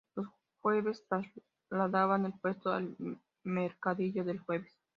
[0.15, 0.25] Los
[0.61, 1.05] jueves
[1.69, 2.95] trasladaban el puesto al
[3.43, 4.75] "mercadillo del Jueves".